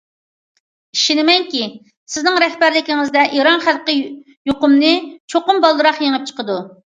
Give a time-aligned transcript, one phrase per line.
[0.95, 1.67] ئىشىنىمەنكى،
[2.13, 4.95] سىزنىڭ رەھبەرلىكىڭىزدە ئىران خەلقى يۇقۇمنى
[5.35, 6.59] چوقۇم بالدۇرراق يېڭىپ چىقىدۇ.